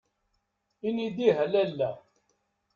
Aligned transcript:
Ini-d 0.87 1.17
ih 1.27 1.37
a 1.43 1.45
lalla. 1.51 1.91